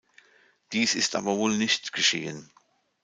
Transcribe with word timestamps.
Dies 0.71 0.95
ist 0.95 1.15
aber 1.15 1.37
wohl 1.37 1.55
nicht 1.55 1.93
geschehen. 1.93 2.51